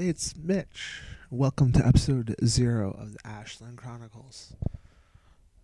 [0.00, 1.02] It's Mitch.
[1.28, 4.54] Welcome to episode zero of the Ashland Chronicles.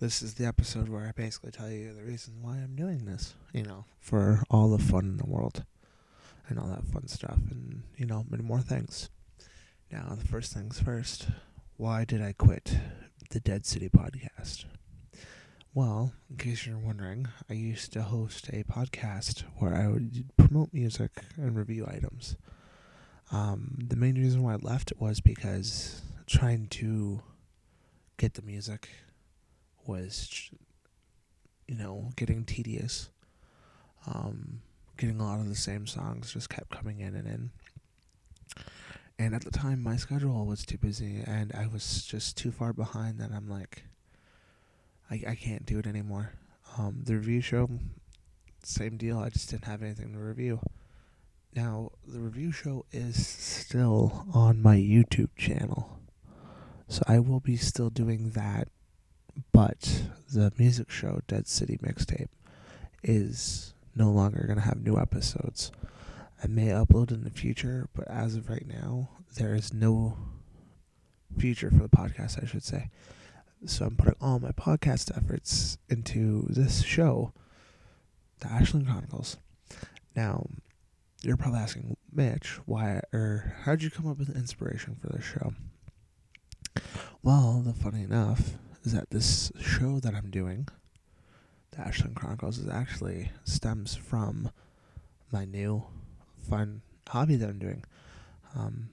[0.00, 3.32] This is the episode where I basically tell you the reason why I'm doing this,
[3.54, 5.64] you know, for all the fun in the world
[6.46, 9.08] and all that fun stuff and, you know, many more things.
[9.90, 11.28] Now, the first things first,
[11.78, 12.76] why did I quit
[13.30, 14.66] the Dead City podcast?
[15.72, 20.74] Well, in case you're wondering, I used to host a podcast where I would promote
[20.74, 22.36] music and review items.
[23.30, 27.22] Um, the main reason why I left was because trying to
[28.16, 28.88] get the music
[29.86, 30.50] was,
[31.66, 33.10] you know, getting tedious.
[34.06, 34.62] Um,
[34.96, 37.50] getting a lot of the same songs just kept coming in and in.
[39.18, 42.72] And at the time, my schedule was too busy, and I was just too far
[42.72, 43.84] behind that I'm like,
[45.10, 46.32] I, I can't do it anymore.
[46.76, 47.68] Um, the review show,
[48.62, 49.18] same deal.
[49.18, 50.60] I just didn't have anything to review.
[51.54, 55.98] Now, the review show is still on my YouTube channel.
[56.86, 58.68] So I will be still doing that.
[59.52, 62.28] But the music show, Dead City Mixtape,
[63.02, 65.70] is no longer going to have new episodes.
[66.42, 70.16] I may upload in the future, but as of right now, there is no
[71.36, 72.90] future for the podcast, I should say.
[73.66, 77.32] So I'm putting all my podcast efforts into this show,
[78.40, 79.36] the Ashland Chronicles.
[80.14, 80.48] Now,
[81.22, 85.52] you're probably asking, Mitch, why or how'd you come up with inspiration for this show?
[87.22, 88.52] Well, the funny enough
[88.84, 90.68] is that this show that I'm doing,
[91.72, 94.50] the Ashland Chronicles, is actually stems from
[95.32, 95.84] my new
[96.48, 97.84] fun hobby that I'm doing.
[98.54, 98.90] Um,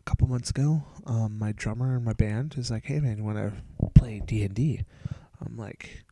[0.00, 3.24] a couple months ago, um, my drummer in my band is like, "Hey man, you
[3.24, 3.52] want to
[3.94, 4.84] play D and D?"
[5.40, 6.04] I'm like,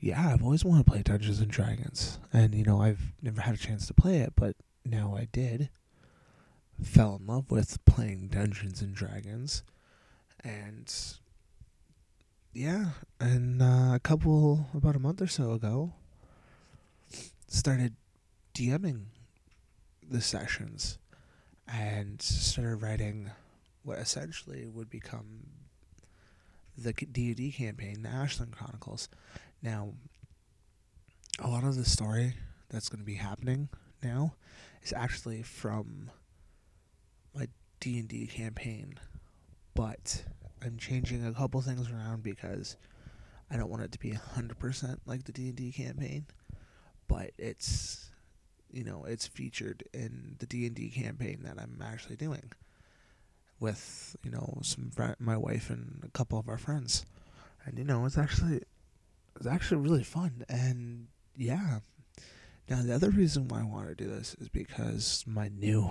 [0.00, 3.54] "Yeah, I've always wanted to play Dungeons and Dragons, and you know, I've never had
[3.54, 4.56] a chance to play it, but
[4.90, 5.70] now I did.
[6.82, 9.62] Fell in love with playing Dungeons and Dragons,
[10.44, 10.92] and
[12.52, 15.94] yeah, and uh, a couple about a month or so ago,
[17.48, 17.94] started
[18.54, 19.06] DMing
[20.08, 20.98] the sessions
[21.66, 23.30] and started writing
[23.82, 25.46] what essentially would become
[26.76, 29.08] the D&D campaign, the Ashland Chronicles.
[29.62, 29.94] Now,
[31.38, 32.34] a lot of the story
[32.68, 33.68] that's going to be happening
[34.06, 34.34] now
[34.82, 36.10] is actually from
[37.34, 37.48] my
[37.80, 38.94] D&D campaign,
[39.74, 40.24] but
[40.62, 42.76] I'm changing a couple things around because
[43.50, 46.26] I don't want it to be 100% like the D&D campaign,
[47.08, 48.10] but it's
[48.72, 52.52] you know, it's featured in the D&D campaign that I'm actually doing
[53.60, 57.06] with, you know, some fr- my wife and a couple of our friends.
[57.64, 58.60] And you know, it's actually
[59.36, 61.06] it's actually really fun and
[61.36, 61.80] yeah,
[62.68, 65.90] now, the other reason why I want to do this is because my new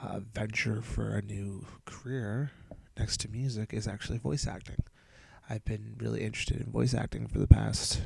[0.00, 2.50] uh, venture for a new career
[2.98, 4.82] next to music is actually voice acting.
[5.48, 8.02] I've been really interested in voice acting for the past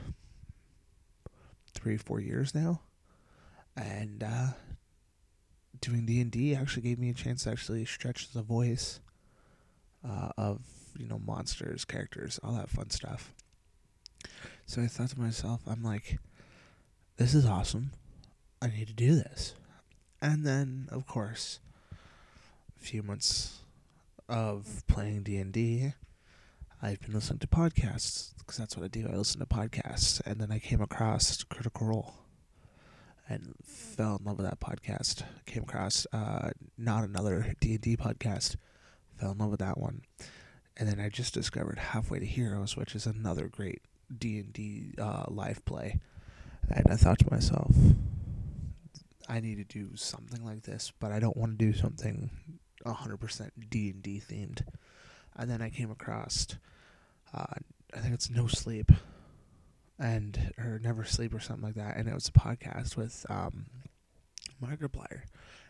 [1.73, 2.81] three, four years now,
[3.77, 4.49] and uh,
[5.81, 9.01] doing D and D actually gave me a chance to actually stretch the voice
[10.07, 10.61] uh, of
[10.99, 13.33] you know monsters, characters, all that fun stuff.
[14.67, 16.19] So I thought to myself, I'm like,
[17.17, 17.93] this is awesome.
[18.61, 19.55] I need to do this.
[20.21, 21.61] And then, of course,
[22.79, 23.61] a few months
[24.29, 25.93] of playing D&D,
[26.83, 29.09] I've been listening to podcasts because that's what I do.
[29.11, 32.15] I listen to podcasts, and then I came across Critical Role
[33.29, 35.23] and fell in love with that podcast.
[35.47, 38.57] Came across uh, not another D&D podcast.
[39.19, 40.03] Fell in love with that one.
[40.77, 43.81] And then I just discovered Halfway to Heroes, which is another great
[44.17, 46.01] D&D uh, live play
[46.71, 47.75] and I thought to myself,
[49.29, 52.31] I need to do something like this, but I don't want to do something
[52.85, 54.63] 100% D&D themed.
[55.37, 56.47] And then I came across,
[57.35, 57.45] uh,
[57.95, 58.91] I think it's No Sleep,
[59.99, 63.67] and or Never Sleep or something like that, and it was a podcast with um,
[64.63, 65.23] Markiplier,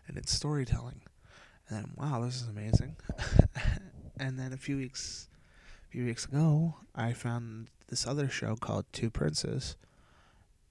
[0.06, 1.00] and it's storytelling.
[1.69, 2.96] And then, wow, this is amazing.
[4.20, 5.28] and then a few weeks,
[5.88, 9.76] a few weeks ago, I found this other show called Two Princes,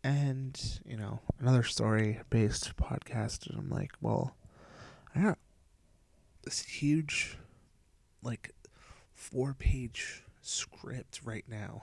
[0.05, 4.35] and you know another story based podcast and i'm like well
[5.15, 5.39] i got
[6.43, 7.39] this huge
[8.21, 8.51] like
[9.15, 11.81] four page script right now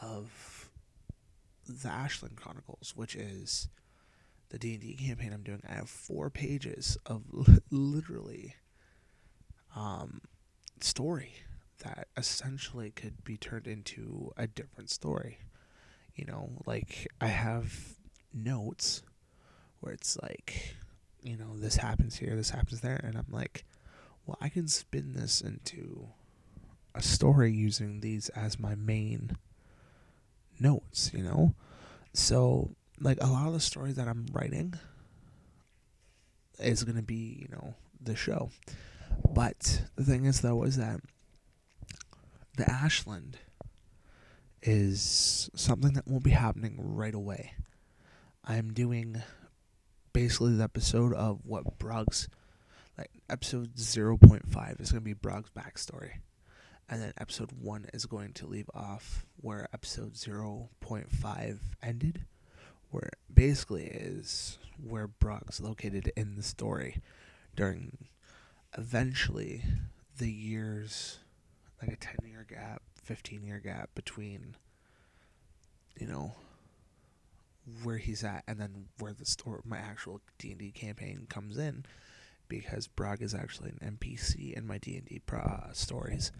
[0.00, 0.70] of
[1.68, 3.68] the ashland chronicles which is
[4.48, 5.60] the d&d campaign i'm doing.
[5.68, 7.24] I have four pages of
[7.70, 8.54] literally
[9.76, 10.22] um
[10.80, 11.34] story
[11.84, 15.40] that essentially could be turned into a different story
[16.14, 17.72] you know, like I have
[18.32, 19.02] notes
[19.80, 20.76] where it's like
[21.24, 23.00] you know, this happens here, this happens there.
[23.02, 23.64] And I'm like,
[24.26, 26.06] well, I can spin this into
[26.94, 29.36] a story using these as my main
[30.60, 31.54] notes, you know?
[32.12, 34.74] So, like, a lot of the stories that I'm writing
[36.60, 38.50] is going to be, you know, the show.
[39.28, 41.00] But the thing is, though, is that
[42.58, 43.38] the Ashland
[44.64, 47.52] is something that won't be happening right away.
[48.44, 49.22] I'm doing
[50.14, 52.28] basically the episode of what Brug's,
[52.96, 56.12] like episode 0.5 is going to be Brug's backstory.
[56.88, 62.24] And then episode 1 is going to leave off where episode 0.5 ended,
[62.90, 67.02] where basically is where Brug's located in the story
[67.54, 68.08] during
[68.76, 69.62] eventually
[70.18, 71.18] the years,
[71.80, 74.56] like a 10 year gap, 15 year gap between,
[75.98, 76.34] you know,
[77.82, 81.84] where he's at and then where the story, my actual D&D campaign comes in
[82.48, 86.30] because Brog is actually an NPC in my D&D pro- stories.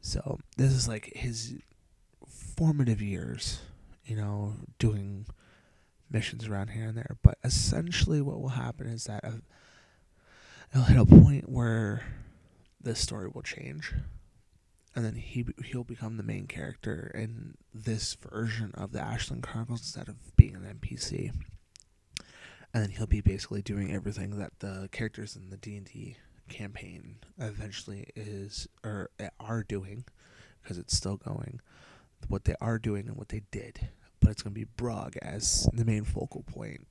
[0.00, 1.54] So this is like his
[2.56, 3.60] formative years,
[4.04, 5.26] you know, doing
[6.10, 7.16] missions around here and there.
[7.22, 9.30] But essentially, what will happen is that uh,
[10.72, 12.04] it'll hit a point where
[12.80, 13.92] this story will change,
[14.94, 19.80] and then he he'll become the main character in this version of the Ashland Chronicles
[19.80, 21.32] instead of being an NPC.
[22.72, 26.16] And then he'll be basically doing everything that the characters in the D and D
[26.48, 30.04] campaign eventually is or are doing,
[30.62, 31.60] because it's still going.
[32.28, 33.88] What they are doing and what they did,
[34.20, 36.86] but it's gonna be Brog as the main focal point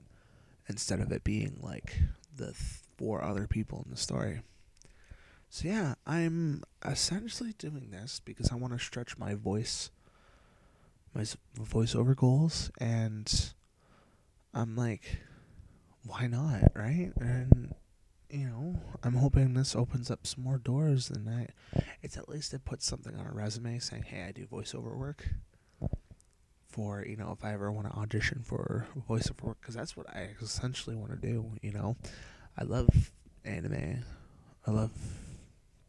[0.68, 1.98] instead of it being like
[2.36, 2.54] the
[2.98, 4.42] four other people in the story.
[5.52, 9.90] So yeah, I'm essentially doing this because I want to stretch my voice,
[11.14, 11.24] my
[11.60, 13.52] voiceover goals, and
[14.54, 15.18] I'm like,
[16.06, 17.12] why not, right?
[17.20, 17.74] And
[18.30, 21.48] you know, I'm hoping this opens up some more doors, and I,
[22.04, 25.28] it's at least it puts something on a resume saying, hey, I do voiceover work.
[26.68, 30.08] For you know, if I ever want to audition for voiceover work, because that's what
[30.08, 31.54] I essentially want to do.
[31.64, 31.98] You know,
[32.56, 33.12] I love
[33.44, 34.04] anime.
[34.68, 34.92] I love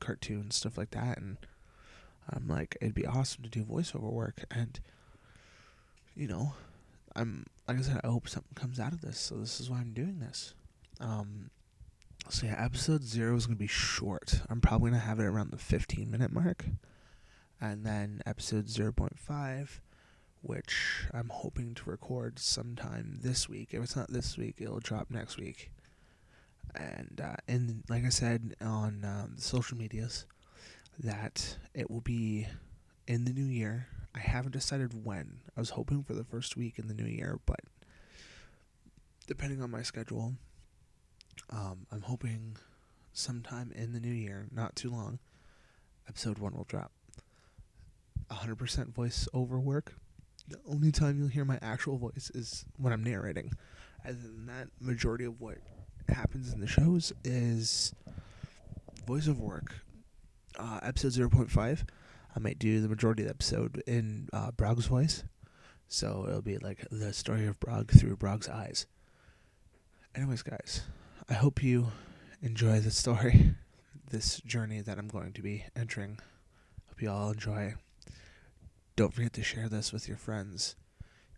[0.01, 1.37] cartoons, stuff like that, and
[2.29, 4.81] I'm like, it'd be awesome to do voiceover work, and
[6.15, 6.55] you know,
[7.15, 9.19] I'm like I said, I hope something comes out of this.
[9.19, 10.55] So this is why I'm doing this.
[11.01, 11.51] Um,
[12.29, 14.43] so yeah, episode zero is gonna be short.
[14.49, 16.67] I'm probably gonna have it around the 15 minute mark,
[17.61, 19.81] and then episode 0.5,
[20.43, 23.71] which I'm hoping to record sometime this week.
[23.73, 25.71] If it's not this week, it'll drop next week
[26.75, 30.27] and uh, and like I said on um, the social medias,
[30.99, 32.47] that it will be
[33.07, 33.87] in the new year.
[34.15, 35.41] I haven't decided when.
[35.57, 37.61] I was hoping for the first week in the new year, but
[39.27, 40.35] depending on my schedule,
[41.51, 42.57] um, I'm hoping
[43.13, 45.21] sometime in the new year, not too long,
[46.09, 46.91] episode one will drop.
[48.31, 49.95] 100% voice over work.
[50.49, 53.53] The only time you'll hear my actual voice is when I'm narrating.
[54.05, 55.59] Other than that, majority of what
[56.13, 57.95] happens in the shows is
[59.07, 59.75] voiceover work.
[60.59, 61.85] Uh, episode 0.5,
[62.35, 65.25] I might do the majority of the episode in uh, Brog's voice.
[65.89, 68.87] So it'll be like the story of Brog through Brog's eyes.
[70.15, 70.83] Anyways, guys,
[71.29, 71.89] I hope you
[72.43, 73.55] enjoy the story,
[74.11, 76.19] this journey that I'm going to be entering.
[76.89, 77.75] Hope you all enjoy.
[78.97, 80.77] Don't forget to share this with your friends.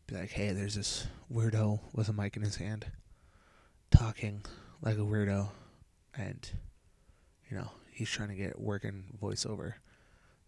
[0.06, 2.86] Be like, hey, there's this weirdo with a mic in his hand
[3.92, 4.42] talking
[4.82, 5.48] like a weirdo,
[6.16, 6.50] and
[7.48, 9.74] you know he's trying to get working voiceover.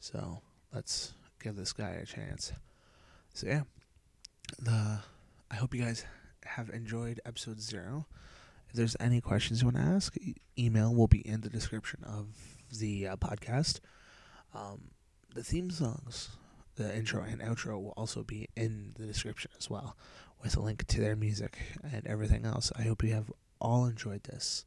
[0.00, 0.43] So
[0.75, 2.53] let's give this guy a chance.
[3.33, 3.62] So yeah,
[4.59, 4.99] the
[5.50, 6.05] I hope you guys
[6.45, 8.07] have enjoyed episode zero.
[8.69, 10.17] If there's any questions you want to ask,
[10.59, 12.26] email will be in the description of
[12.76, 13.79] the uh, podcast.
[14.53, 14.91] Um,
[15.35, 16.31] the theme songs,
[16.76, 19.97] the intro and outro will also be in the description as well,
[20.43, 22.73] with a link to their music and everything else.
[22.76, 24.64] I hope you have all enjoyed this.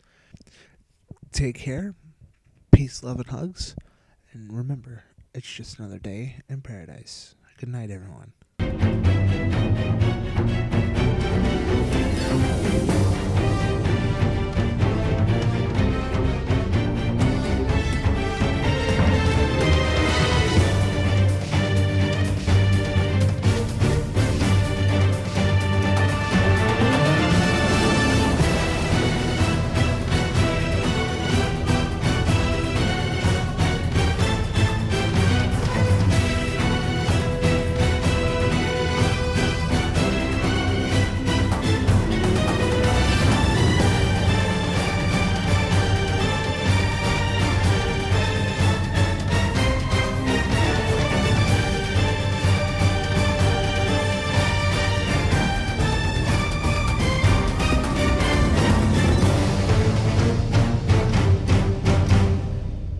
[1.31, 1.95] Take care.
[2.71, 3.75] Peace, love, and hugs.
[4.31, 5.03] And remember,
[5.33, 7.35] it's just another day in paradise.
[7.59, 8.33] Good night, everyone.